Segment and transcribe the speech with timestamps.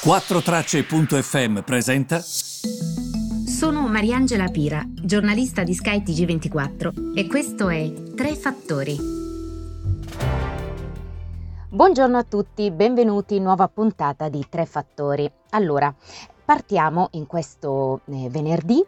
[0.00, 2.20] 4Tracce.fm presenta.
[2.20, 8.96] Sono Mariangela Pira, giornalista di Sky TG24 e questo è Tre Fattori.
[11.68, 15.28] Buongiorno a tutti, benvenuti in nuova puntata di Tre Fattori.
[15.50, 15.92] Allora,
[16.44, 18.80] partiamo in questo eh, venerdì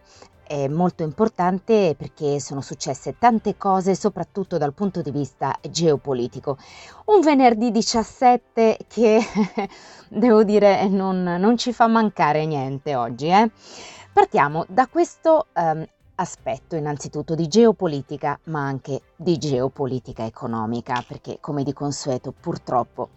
[0.50, 6.58] è molto importante perché sono successe tante cose, soprattutto dal punto di vista geopolitico.
[7.04, 9.20] Un venerdì 17 che
[10.10, 13.28] devo dire non, non, ci fa mancare niente oggi.
[13.28, 13.48] Eh?
[14.12, 15.86] Partiamo da questo um,
[16.16, 23.10] aspetto innanzitutto di geopolitica, ma anche di geopolitica economica, perché come di consueto purtroppo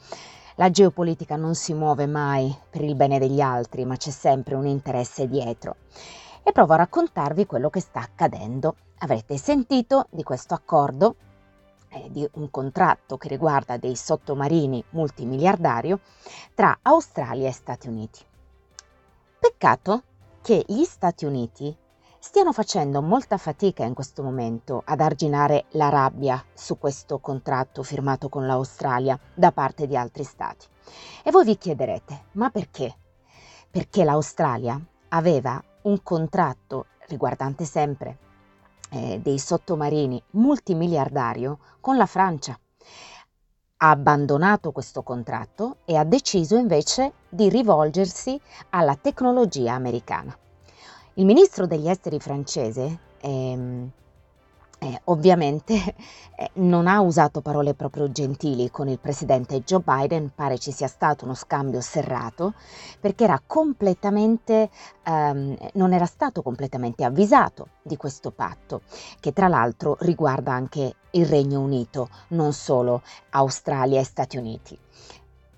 [0.58, 4.68] la geopolitica non si muove mai per il bene degli altri, ma c'è sempre un
[4.68, 5.78] interesse dietro
[6.44, 8.76] e provo a raccontarvi quello che sta accadendo.
[9.00, 11.16] Avrete sentito di questo accordo,
[11.90, 16.00] eh, di un contratto che riguarda dei sottomarini multimiliardario
[16.54, 18.20] tra Australia e Stati Uniti.
[19.40, 20.04] Peccato
[20.42, 21.76] che gli Stati Uniti
[22.20, 28.30] stiano facendo molta fatica in questo momento ad arginare la rabbia su questo contratto firmato
[28.30, 30.66] con l'Australia da parte di altri stati.
[31.22, 32.96] E voi vi chiederete, ma perché?
[33.70, 38.18] Perché l'Australia aveva un contratto riguardante sempre
[38.90, 42.58] eh, dei sottomarini multimiliardario con la Francia.
[43.78, 48.40] Ha abbandonato questo contratto e ha deciso invece di rivolgersi
[48.70, 50.38] alla tecnologia americana.
[51.16, 53.92] Il ministro degli esteri francese ehm,
[54.84, 55.74] eh, ovviamente
[56.36, 60.88] eh, non ha usato parole proprio gentili con il presidente Joe Biden, pare ci sia
[60.88, 62.54] stato uno scambio serrato
[63.00, 64.70] perché era completamente,
[65.04, 68.82] ehm, non era stato completamente avvisato di questo patto,
[69.20, 74.78] che tra l'altro riguarda anche il Regno Unito, non solo Australia e Stati Uniti.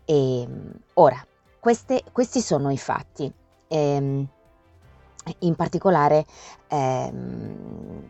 [0.05, 1.25] E, ehm, ora,
[1.59, 3.31] queste, questi sono i fatti.
[3.67, 4.27] E, ehm,
[5.39, 6.23] in particolare
[6.67, 8.09] ehm,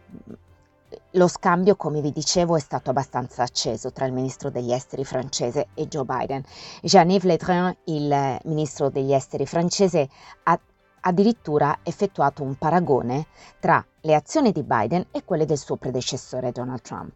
[1.12, 5.68] lo scambio, come vi dicevo, è stato abbastanza acceso tra il ministro degli esteri francese
[5.74, 6.44] e Joe Biden.
[6.82, 10.10] Jean-Yves Le Drian, il ministro degli esteri francese,
[10.44, 10.60] ha
[11.02, 13.28] addirittura effettuato un paragone
[13.60, 17.14] tra le azioni di Biden e quelle del suo predecessore Donald Trump.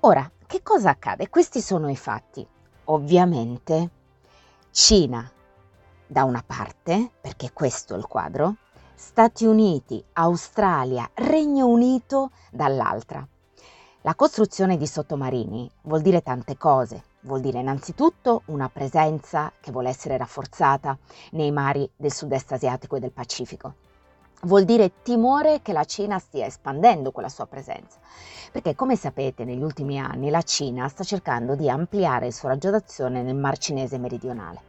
[0.00, 1.28] Ora, che cosa accade?
[1.28, 2.46] Questi sono i fatti.
[2.84, 3.90] Ovviamente
[4.70, 5.30] Cina
[6.06, 8.56] da una parte, perché questo è il quadro,
[8.98, 13.28] Stati Uniti, Australia, Regno Unito dall'altra.
[14.00, 19.90] La costruzione di sottomarini vuol dire tante cose, vuol dire innanzitutto una presenza che vuole
[19.90, 20.96] essere rafforzata
[21.32, 23.74] nei mari del sud-est asiatico e del Pacifico.
[24.44, 27.98] Vuol dire timore che la Cina stia espandendo quella sua presenza,
[28.50, 32.70] perché come sapete negli ultimi anni la Cina sta cercando di ampliare il suo raggio
[32.70, 34.62] d'azione nel Mar Cinese meridionale.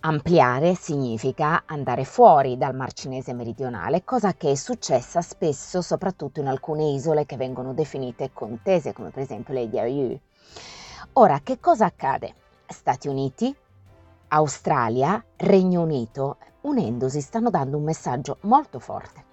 [0.00, 6.46] Ampliare significa andare fuori dal Mar Cinese meridionale, cosa che è successa spesso soprattutto in
[6.46, 10.20] alcune isole che vengono definite contese, come per esempio le Diaoyu.
[11.14, 12.32] Ora, che cosa accade?
[12.64, 13.52] Stati Uniti,
[14.28, 19.24] Australia, Regno Unito, unendosi, stanno dando un messaggio molto forte.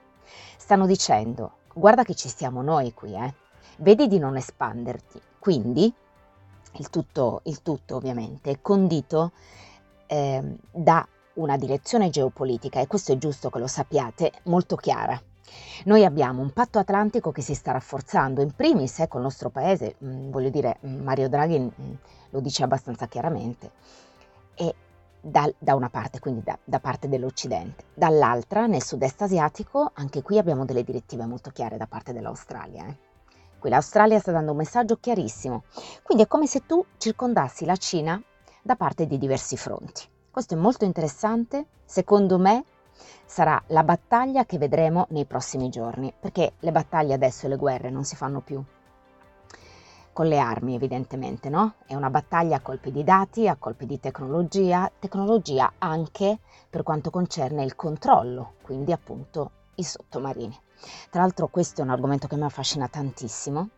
[0.58, 3.34] Stanno dicendo, guarda che ci stiamo noi qui, eh?
[3.78, 5.22] vedi di non espanderti.
[5.38, 5.94] Quindi,
[6.78, 9.32] il tutto, il tutto ovviamente condito
[10.08, 15.20] eh, da una direzione geopolitica, e questo è giusto che lo sappiate, molto chiara.
[15.86, 19.96] Noi abbiamo un patto atlantico che si sta rafforzando, in primis eh, il nostro paese,
[19.98, 21.94] mh, mm, voglio dire, mm, Mario Draghi mh, mm,
[22.32, 23.72] lo dice abbastanza chiaramente,
[24.56, 24.74] e
[25.22, 30.38] da, da una parte, quindi da, da, parte dell'Occidente, dall'altra nel sud-est asiatico, anche qui
[30.38, 32.86] abbiamo delle direttive molto chiare da parte dell'Australia.
[32.88, 32.98] Eh.
[33.60, 35.64] Qui l'Australia sta dando un messaggio chiarissimo,
[36.04, 38.22] quindi è come se tu circondassi la Cina
[38.66, 40.10] da parte di diversi fronti.
[40.32, 42.64] Questo è molto interessante, secondo me
[43.24, 47.92] sarà la battaglia che vedremo nei prossimi giorni, perché le battaglie adesso e le guerre
[47.92, 48.64] non si fanno più
[50.12, 51.76] con le armi evidentemente, no?
[51.86, 57.12] È una battaglia a colpi di dati, a colpi di tecnologia, tecnologia anche per quanto
[57.12, 60.60] concerne il controllo, quindi appunto i sottomarini.
[61.12, 63.70] Tra l'altro questo è un argomento che mi affascina tantissimo,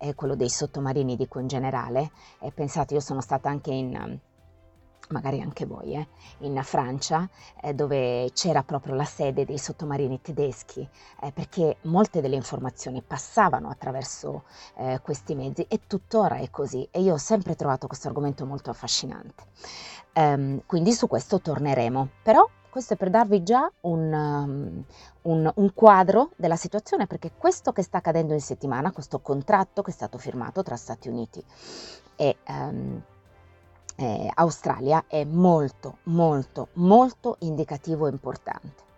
[0.00, 2.10] è quello dei sottomarini, dico in generale.
[2.40, 4.18] E pensate, io sono stata anche in,
[5.10, 6.08] magari anche voi, eh,
[6.38, 7.28] in Francia,
[7.60, 10.88] eh, dove c'era proprio la sede dei sottomarini tedeschi,
[11.20, 14.44] eh, perché molte delle informazioni passavano attraverso
[14.76, 16.88] eh, questi mezzi e tuttora è così.
[16.90, 19.44] E io ho sempre trovato questo argomento molto affascinante.
[20.14, 22.08] Um, quindi su questo torneremo.
[22.22, 24.84] Però questo è per darvi già un, um,
[25.22, 29.90] un, un, quadro della situazione, perché questo che sta accadendo in settimana, questo contratto che
[29.90, 31.44] è stato firmato tra Stati Uniti
[32.16, 33.02] e, um,
[33.96, 38.88] eh, Australia è molto, molto, molto indicativo e importante.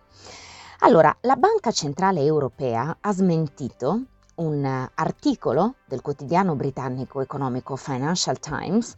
[0.81, 4.03] Allora, la Banca Centrale Europea ha smentito
[4.35, 8.97] un articolo del quotidiano britannico economico Financial Times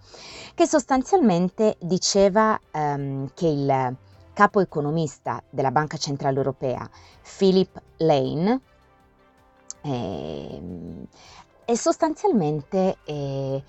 [0.55, 3.97] che sostanzialmente diceva ehm, che il
[4.34, 6.88] capo economista della Banca Centrale Europea,
[7.38, 8.60] Philip Lane,
[9.81, 10.62] eh,
[11.64, 13.62] e sostanzialmente eh,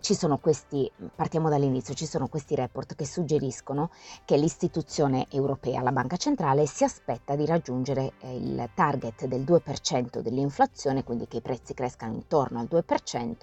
[0.00, 3.90] ci sono questi, partiamo dall'inizio, ci sono questi report che suggeriscono
[4.24, 10.20] che l'istituzione europea, la Banca Centrale, si aspetta di raggiungere eh, il target del 2%
[10.20, 13.36] dell'inflazione, quindi che i prezzi crescano intorno al 2%,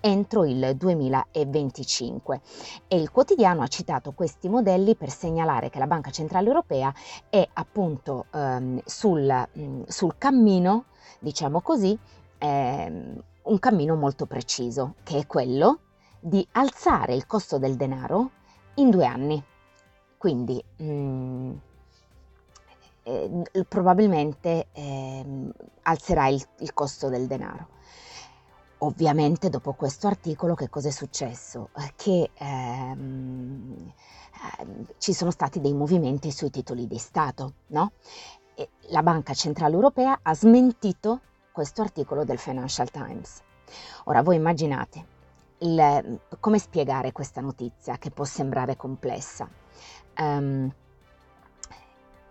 [0.00, 2.40] entro il 2025.
[2.86, 6.92] E il quotidiano ha citato questi modelli per segnalare che la Banca Centrale Europea
[7.28, 10.84] è appunto ehm, sul, mh, sul cammino,
[11.18, 11.98] diciamo così,
[12.38, 15.80] ehm, un cammino molto preciso, che è quello
[16.20, 18.30] di alzare il costo del denaro
[18.74, 19.42] in due anni.
[20.16, 21.52] Quindi mh, mm,
[23.02, 25.24] eh, probabilmente eh,
[25.82, 27.78] alzerà il, il, costo del denaro.
[28.78, 31.70] Ovviamente dopo questo articolo che cosa è successo?
[31.96, 33.92] Che ehm,
[34.58, 37.92] eh, ci sono stati dei movimenti sui titoli di Stato, no?
[38.88, 41.20] La Banca Centrale Europea ha smentito
[41.52, 43.42] questo articolo del Financial Times.
[44.04, 45.04] Ora voi immaginate
[45.58, 49.48] il, come spiegare questa notizia che può sembrare complessa.
[50.18, 50.72] Um,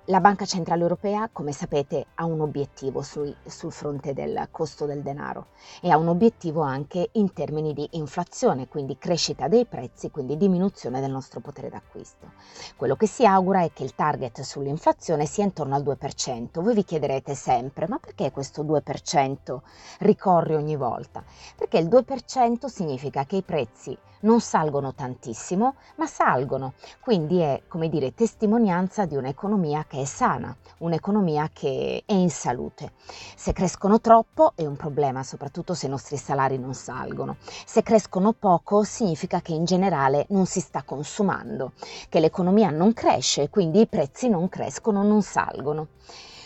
[0.10, 5.04] la Banca Centrale Europea, come sapete, ha un obiettivo sui, sul fronte del costo del
[5.04, 5.50] denaro
[5.84, 11.00] e ha un obiettivo anche in termini di inflazione, quindi crescita dei prezzi, quindi diminuzione
[11.00, 12.32] del nostro potere d'acquisto.
[12.76, 16.60] Quello che si augura è che il target sull'inflazione sia intorno al 2%.
[16.60, 19.60] Voi vi chiederete sempre, ma perché questo 2%
[20.00, 21.24] ricorre ogni volta?
[21.56, 26.74] Perché il 2% significa che i prezzi non salgono tantissimo, ma salgono.
[27.00, 32.94] Quindi è, come dire, testimonianza di un'economia che è sana, un'economia che è in salute.
[33.36, 37.38] Se crescono troppo è un problema, soprattutto se i nostri salari non salgono.
[37.66, 41.74] Se crescono poco significa che in generale non si sta consumando,
[42.10, 45.88] che l'economia non cresce e quindi i prezzi non crescono, non salgono.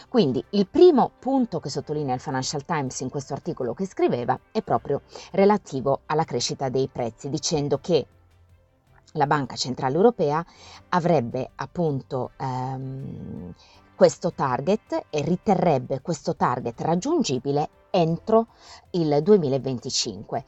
[0.09, 4.61] Quindi il primo punto che sottolinea il Financial Times in questo articolo che scriveva è
[4.61, 5.01] proprio
[5.31, 8.05] relativo alla crescita dei prezzi, dicendo che
[9.13, 10.45] la Banca Centrale Europea
[10.89, 13.53] avrebbe appunto ehm,
[13.95, 18.47] questo target e riterrebbe questo target raggiungibile entro
[18.91, 20.45] il 2025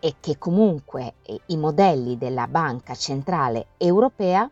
[0.00, 1.14] e che comunque
[1.46, 4.50] i modelli della Banca Centrale Europea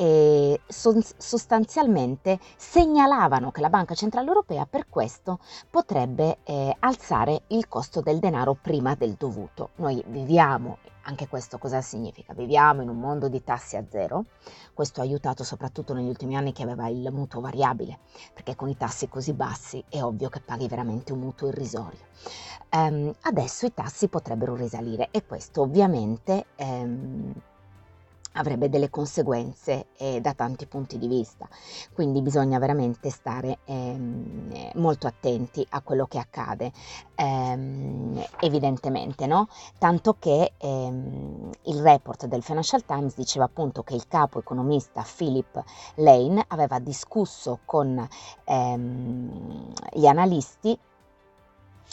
[0.00, 8.00] e sostanzialmente segnalavano che la Banca Centrale Europea per questo potrebbe eh, alzare il costo
[8.00, 9.70] del denaro prima del dovuto.
[9.76, 12.32] Noi viviamo, anche questo cosa significa?
[12.32, 14.26] Viviamo in un mondo di tassi a zero,
[14.72, 17.98] questo ha aiutato soprattutto negli ultimi anni che aveva il mutuo variabile,
[18.32, 22.06] perché con i tassi così bassi è ovvio che paghi veramente un mutuo irrisorio.
[22.70, 26.46] Um, adesso i tassi potrebbero risalire e questo ovviamente...
[26.58, 27.34] Um,
[28.32, 31.48] avrebbe delle conseguenze eh, da tanti punti di vista,
[31.92, 36.72] quindi bisogna veramente stare ehm, molto attenti a quello che accade,
[37.14, 39.48] ehm, evidentemente, no?
[39.78, 45.62] Tanto che ehm, il report del Financial Times diceva appunto che il capo economista Philip
[45.96, 48.06] Lane aveva discusso con
[48.44, 50.78] ehm, gli analisti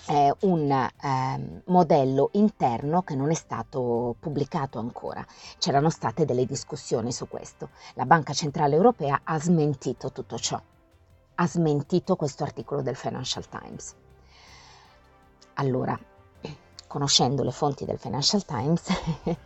[0.08, 5.26] eh, un eh, modello interno che non è stato pubblicato ancora.
[5.58, 7.70] C'erano state delle discussioni su questo.
[7.96, 10.62] La Banca Centrale Europea ha smentito tutto ciò,
[11.36, 13.96] ha smentito questo articolo del Financial Times.
[15.56, 15.98] Allora,
[16.88, 18.84] conoscendo le fonti del Financial Times,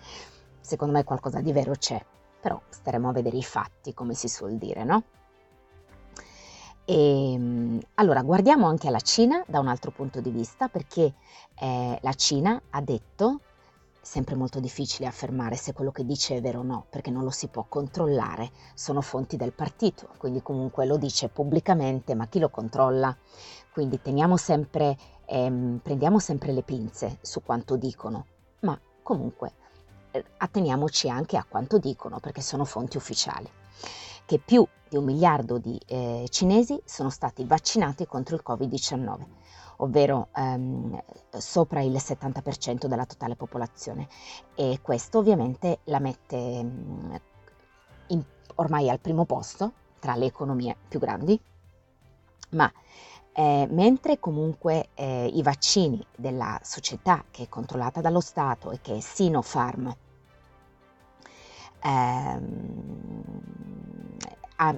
[0.60, 2.04] secondo me qualcosa di vero c'è,
[2.40, 5.04] però staremo a vedere i fatti, come si suol dire, no?
[6.90, 11.14] E, ehm, allora, guardiamo anche alla Cina da un altro punto di vista, perché
[11.60, 13.42] eh, la Cina ha detto,
[14.02, 17.30] sempre molto difficile affermare se quello che dice è vero o no, perché non lo
[17.30, 22.50] si può controllare, sono fonti del partito, quindi comunque lo dice pubblicamente, ma chi lo
[22.50, 23.16] controlla?
[23.72, 24.00] Quindi
[24.38, 28.26] sempre, ehm, prendiamo sempre le pinze su quanto dicono,
[28.62, 29.54] ma comunque
[30.10, 33.48] eh, atteniamoci anche a quanto dicono, perché sono fonti ufficiali
[34.30, 39.26] che più di un miliardo di eh, cinesi sono stati vaccinati contro il Covid-19,
[39.78, 41.02] ovvero ehm,
[41.36, 44.08] sopra il 70% della totale popolazione.
[44.54, 47.16] E questo ovviamente la mette mm,
[48.10, 48.24] in,
[48.58, 51.42] ormai al primo posto tra le economie più grandi,
[52.52, 52.72] ma
[53.34, 58.98] eh, mentre comunque eh, i vaccini della società che è controllata dallo Stato e che
[58.98, 59.92] è Sinopharm
[61.84, 63.24] ehm,
[64.62, 64.76] ha,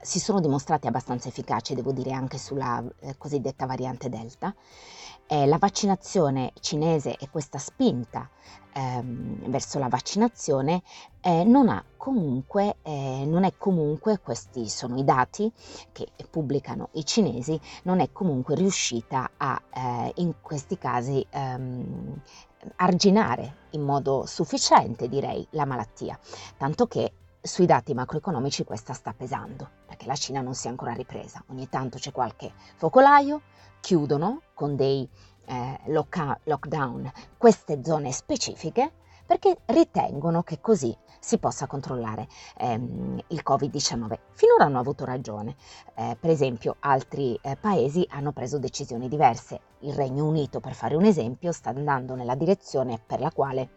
[0.00, 4.54] si sono dimostrati abbastanza efficaci, devo dire, anche sulla eh, cosiddetta variante Delta.
[5.26, 8.28] Eh, la vaccinazione cinese e questa spinta
[8.72, 10.82] ehm, verso la vaccinazione
[11.20, 15.52] eh, non comunque, eh, non è comunque, questi sono i dati
[15.92, 22.20] che pubblicano i cinesi, non è comunque riuscita a eh, in questi casi ehm,
[22.76, 26.18] arginare in modo sufficiente, direi, la malattia,
[26.56, 30.92] tanto che sui dati macroeconomici questa sta pesando, perché la Cina non si è ancora
[30.92, 31.42] ripresa.
[31.48, 33.42] Ogni tanto c'è qualche focolaio,
[33.80, 35.08] chiudono con dei
[35.46, 38.92] eh, lock- lockdown queste zone specifiche
[39.30, 44.18] perché ritengono che così si possa controllare ehm, il Covid-19.
[44.32, 45.54] Finora hanno avuto ragione,
[45.94, 49.60] eh, per esempio altri eh, paesi hanno preso decisioni diverse.
[49.80, 53.70] Il Regno Unito, per fare un esempio, sta andando nella direzione per la quale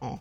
[0.00, 0.20] eh,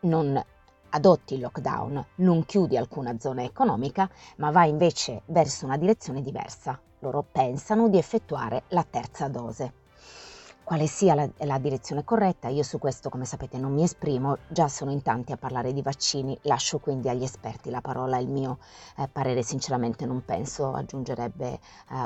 [0.00, 0.42] non
[0.90, 6.80] adotti il lockdown, non chiudi alcuna zona economica, ma va invece verso una direzione diversa.
[7.00, 9.72] Loro pensano di effettuare la terza dose.
[10.68, 14.68] Quale sia la, la, direzione corretta, io su questo come sapete non mi esprimo, già
[14.68, 18.58] sono in tanti a parlare di vaccini, lascio quindi agli esperti la parola, il mio
[18.98, 21.60] eh, parere sinceramente non penso aggiungerebbe eh,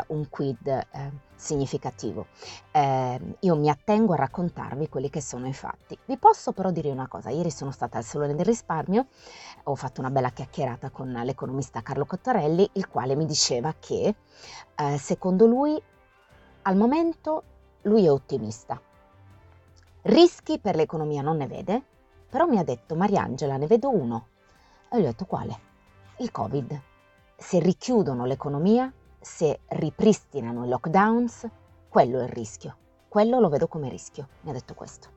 [0.07, 2.27] un quid eh, significativo.
[2.71, 5.99] Ehm, io mi attengo a raccontarvi quelli che sono i fatti.
[6.05, 9.07] Vi posso però dire una cosa, ieri sono stata al Salone del Risparmio,
[9.65, 14.15] ho fatto una bella chiacchierata con l'economista Carlo Cottarelli, il quale mi diceva che
[14.77, 15.83] eh, secondo lui
[16.63, 17.43] al momento
[17.83, 18.81] lui è ottimista.
[20.03, 21.83] Rischi per l'economia non ne vede,
[22.29, 24.27] però mi ha detto Mariangela ne vedo uno.
[24.91, 25.59] E gli ho detto quale?
[26.19, 26.81] Il Covid.
[27.37, 31.49] Se richiudono l'economia, se ripristinano i lockdowns,
[31.89, 32.77] quello è il rischio.
[33.09, 35.09] Quello lo vedo come rischio, mi ha detto questo.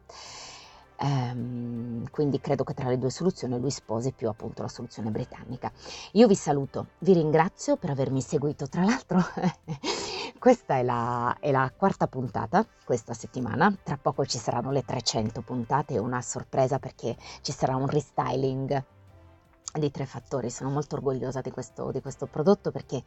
[0.98, 5.72] Ehm, quindi credo che tra le due soluzioni lui sposi più appunto la soluzione britannica.
[6.14, 9.20] Io vi saluto, vi ringrazio per avermi seguito, tra l'altro
[10.40, 15.42] questa è la, è la quarta puntata questa settimana, tra poco ci saranno le 300
[15.42, 18.84] puntate e una sorpresa perché ci sarà un restyling
[19.80, 20.50] di tre fattori.
[20.50, 23.04] Sono molto orgogliosa di questo, di questo prodotto perché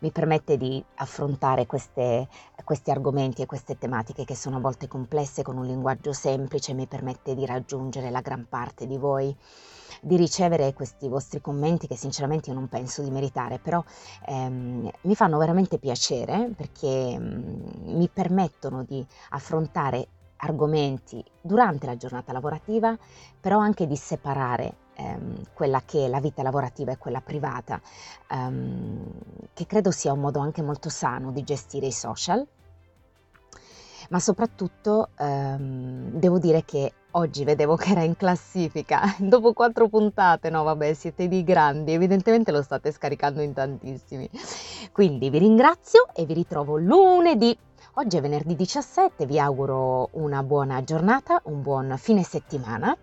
[0.00, 2.28] mi permette di affrontare queste,
[2.64, 6.86] questi argomenti e queste tematiche che sono a volte complesse con un linguaggio semplice, mi
[6.86, 9.36] permette di raggiungere la gran parte di voi
[10.00, 13.82] di ricevere questi vostri commenti che sinceramente io non penso di meritare, però
[14.26, 22.32] ehm, mi fanno veramente piacere perché mh, mi permettono di affrontare argomenti durante la giornata
[22.32, 22.96] lavorativa,
[23.40, 27.80] però anche di separare ehm, quella che è la vita lavorativa e quella privata,
[28.30, 29.04] ehm,
[29.52, 32.46] che credo sia un modo anche molto sano di gestire i social.
[34.10, 40.50] Ma soprattutto ehm, devo dire che oggi vedevo che era in classifica dopo quattro puntate.
[40.50, 44.28] No, vabbè, siete dei grandi, evidentemente lo state scaricando in tantissimi.
[44.92, 47.56] Quindi vi ringrazio e vi ritrovo lunedì.
[47.96, 52.96] Oggi è venerdì 17, vi auguro una buona giornata, un buon fine settimana.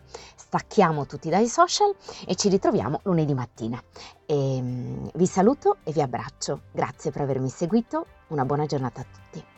[0.53, 1.95] Stacchiamo tutti dai social
[2.27, 3.81] e ci ritroviamo lunedì mattina.
[4.25, 6.63] E, um, vi saluto e vi abbraccio.
[6.73, 8.05] Grazie per avermi seguito.
[8.27, 9.50] Una buona giornata a tutti.